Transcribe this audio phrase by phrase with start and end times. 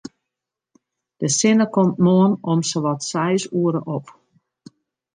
[1.17, 4.05] De sinne komt moarn om sawat seis oere op.